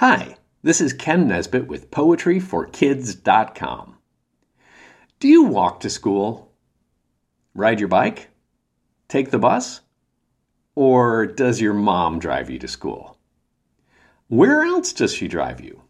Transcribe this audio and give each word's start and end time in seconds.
Hi, 0.00 0.36
this 0.62 0.82
is 0.82 0.92
Ken 0.92 1.26
Nesbitt 1.26 1.68
with 1.68 1.90
PoetryForKids.com. 1.90 3.96
Do 5.20 5.26
you 5.26 5.44
walk 5.44 5.80
to 5.80 5.88
school? 5.88 6.52
Ride 7.54 7.80
your 7.80 7.88
bike? 7.88 8.28
Take 9.08 9.30
the 9.30 9.38
bus? 9.38 9.80
Or 10.74 11.24
does 11.24 11.62
your 11.62 11.72
mom 11.72 12.18
drive 12.18 12.50
you 12.50 12.58
to 12.58 12.68
school? 12.68 13.16
Where 14.28 14.64
else 14.64 14.92
does 14.92 15.14
she 15.14 15.28
drive 15.28 15.62
you? 15.62 15.84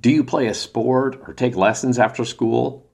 Do 0.00 0.10
you 0.10 0.24
play 0.24 0.46
a 0.46 0.54
sport 0.54 1.20
or 1.28 1.34
take 1.34 1.54
lessons 1.54 1.98
after 1.98 2.24
school? 2.24 2.90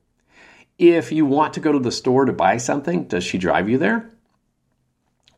If 0.79 1.13
you 1.13 1.27
want 1.27 1.55
to 1.55 1.61
go 1.61 1.71
to 1.71 1.79
the 1.79 1.93
store 1.93 2.25
to 2.25 2.33
buy 2.33 2.57
something, 2.57 3.05
does 3.05 3.23
she 3.23 3.39
drive 3.39 3.69
you 3.69 3.79
there? 3.79 4.11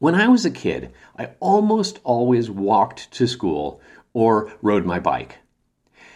When 0.00 0.14
I 0.14 0.28
was 0.28 0.46
a 0.46 0.50
kid, 0.50 0.94
I 1.18 1.32
almost 1.40 2.00
always 2.04 2.48
walked 2.50 3.10
to 3.12 3.26
school 3.26 3.82
or 4.14 4.50
rode 4.62 4.86
my 4.86 4.98
bike. 4.98 5.36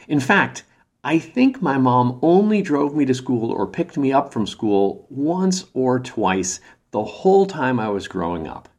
In 0.09 0.21
fact, 0.21 0.65
I 1.05 1.19
think 1.19 1.61
my 1.61 1.77
mom 1.77 2.19
only 2.23 2.63
drove 2.63 2.97
me 2.97 3.05
to 3.05 3.13
school 3.13 3.53
or 3.53 3.67
picked 3.67 3.99
me 3.99 4.11
up 4.11 4.33
from 4.33 4.47
school 4.47 5.07
once 5.11 5.67
or 5.75 6.01
twice 6.01 6.61
the 6.93 7.05
whole 7.05 7.45
time 7.45 7.79
I 7.79 7.91
was 7.91 8.09
growing 8.09 8.49
up. 8.49 8.71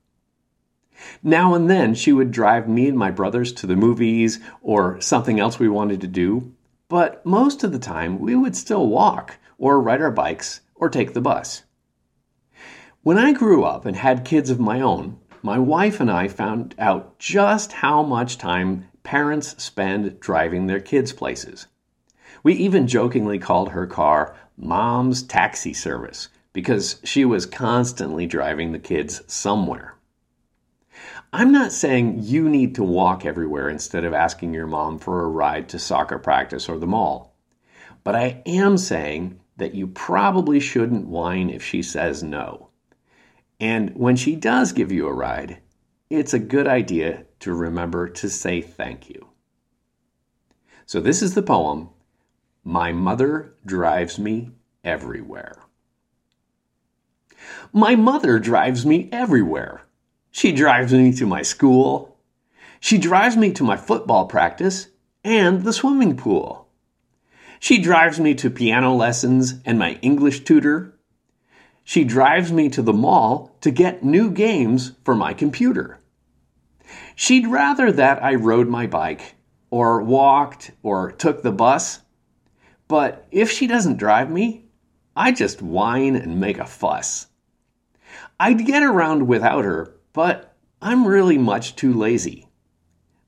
Now 1.22 1.54
and 1.54 1.70
then 1.70 1.94
she 1.94 2.12
would 2.12 2.32
drive 2.32 2.68
me 2.68 2.88
and 2.88 2.98
my 2.98 3.12
brothers 3.12 3.54
to 3.54 3.68
the 3.68 3.76
movies 3.76 4.40
or 4.64 5.00
something 5.02 5.40
else 5.40 5.60
we 5.60 5.70
wanted 5.70 6.02
to 6.02 6.08
do, 6.08 6.52
but 6.90 7.24
most 7.24 7.64
of 7.64 7.72
the 7.72 7.78
time 7.78 8.18
we 8.18 8.36
would 8.36 8.56
still 8.56 8.88
walk 8.88 9.38
or 9.60 9.80
ride 9.80 10.02
our 10.02 10.10
bikes 10.10 10.62
or 10.74 10.90
take 10.90 11.14
the 11.14 11.22
bus. 11.22 11.62
When 13.06 13.20
I 13.20 13.34
grew 13.34 13.64
up 13.64 13.86
and 13.86 13.96
had 13.96 14.26
kids 14.26 14.50
of 14.50 14.60
my 14.60 14.82
own, 14.82 15.20
my 15.44 15.60
wife 15.60 16.00
and 16.00 16.10
I 16.10 16.28
found 16.28 16.74
out 16.80 17.20
just 17.20 17.72
how 17.72 18.02
much 18.02 18.40
time 18.40 18.88
parents 19.04 19.64
spend 19.64 20.20
driving 20.20 20.66
their 20.66 20.80
kids 20.80 21.14
places. 21.14 21.68
We 22.42 22.56
even 22.56 22.88
jokingly 22.88 23.38
called 23.38 23.70
her 23.70 23.86
car 23.86 24.36
Mom's 24.58 25.22
Taxi 25.22 25.72
Service 25.72 26.30
because 26.52 27.00
she 27.04 27.26
was 27.26 27.46
constantly 27.46 28.26
driving 28.26 28.72
the 28.72 28.80
kids 28.80 29.22
somewhere. 29.32 29.94
I'm 31.32 31.52
not 31.52 31.72
saying 31.72 32.24
you 32.24 32.50
need 32.50 32.74
to 32.74 32.84
walk 32.84 33.24
everywhere 33.24 33.70
instead 33.70 34.04
of 34.04 34.16
asking 34.16 34.56
your 34.56 34.66
mom 34.66 34.98
for 34.98 35.22
a 35.22 35.30
ride 35.30 35.70
to 35.70 35.78
soccer 35.78 36.18
practice 36.18 36.68
or 36.68 36.80
the 36.80 36.88
mall. 36.88 37.36
But 38.04 38.16
I 38.16 38.42
am 38.48 38.80
saying 38.80 39.42
that 39.58 39.76
you 39.76 39.86
probably 39.86 40.60
shouldn't 40.60 41.06
whine 41.06 41.52
if 41.52 41.64
she 41.64 41.84
says 41.84 42.24
no. 42.24 42.65
And 43.60 43.96
when 43.96 44.16
she 44.16 44.36
does 44.36 44.74
give 44.74 44.92
you 44.92 45.08
a 45.08 45.14
ride, 45.14 45.62
it's 46.10 46.34
a 46.34 46.40
good 46.40 46.68
idea 46.68 47.26
to 47.40 47.54
remember 47.54 48.10
to 48.10 48.30
say 48.30 48.62
thank 48.62 49.10
you. 49.10 49.28
So, 50.86 51.00
this 51.00 51.22
is 51.22 51.34
the 51.34 51.42
poem 51.42 51.90
My 52.64 52.92
Mother 52.92 53.56
Drives 53.66 54.20
Me 54.20 54.52
Everywhere. 54.84 55.58
My 57.74 57.96
mother 57.96 58.40
drives 58.40 58.86
me 58.86 59.10
everywhere. 59.12 59.84
She 60.32 60.52
drives 60.52 60.94
me 60.94 61.14
to 61.14 61.26
my 61.26 61.42
school. 61.42 62.18
She 62.80 62.98
drives 62.98 63.36
me 63.36 63.52
to 63.54 63.64
my 63.64 63.78
football 63.78 64.28
practice 64.28 64.88
and 65.24 65.64
the 65.64 65.74
swimming 65.74 66.18
pool. 66.18 66.68
She 67.60 67.80
drives 67.80 68.20
me 68.20 68.36
to 68.36 68.50
piano 68.50 68.94
lessons 68.94 69.56
and 69.66 69.80
my 69.80 69.94
English 70.02 70.44
tutor 70.44 70.95
she 71.86 72.04
drives 72.04 72.52
me 72.52 72.68
to 72.68 72.82
the 72.82 72.92
mall 72.92 73.56
to 73.62 73.70
get 73.70 74.04
new 74.04 74.32
games 74.32 74.94
for 75.06 75.16
my 75.16 75.34
computer. 75.34 76.00
She'd 77.16 77.48
rather 77.48 77.92
that 77.92 78.22
I 78.24 78.34
rode 78.34 78.68
my 78.68 78.88
bike, 78.88 79.36
or 79.70 80.02
walked, 80.02 80.72
or 80.82 81.12
took 81.12 81.44
the 81.44 81.52
bus. 81.52 82.02
But 82.88 83.28
if 83.32 83.52
she 83.52 83.68
doesn't 83.68 83.98
drive 83.98 84.32
me, 84.32 84.66
I 85.16 85.32
just 85.32 85.62
whine 85.62 86.16
and 86.16 86.40
make 86.40 86.58
a 86.58 86.66
fuss. 86.66 87.28
I'd 88.40 88.66
get 88.66 88.82
around 88.82 89.28
without 89.28 89.64
her, 89.64 89.96
but 90.12 90.56
I'm 90.82 91.08
really 91.08 91.38
much 91.38 91.76
too 91.76 91.94
lazy. 91.94 92.48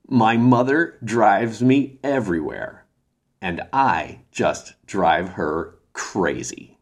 My 0.10 0.36
mother 0.36 0.98
drives 1.04 1.62
me 1.62 2.00
everywhere, 2.04 2.86
and 3.40 3.62
I 3.72 4.22
just 4.32 4.74
drive 4.86 5.30
her 5.30 5.78
crazy. 5.94 6.77